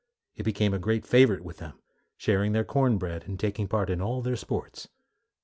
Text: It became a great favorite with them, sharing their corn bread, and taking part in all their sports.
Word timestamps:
It 0.35 0.41
became 0.41 0.73
a 0.73 0.79
great 0.79 1.05
favorite 1.05 1.43
with 1.43 1.57
them, 1.57 1.79
sharing 2.17 2.53
their 2.53 2.63
corn 2.65 2.97
bread, 2.97 3.25
and 3.27 3.39
taking 3.39 3.67
part 3.67 3.91
in 3.91 4.01
all 4.01 4.23
their 4.23 4.35
sports. 4.35 4.87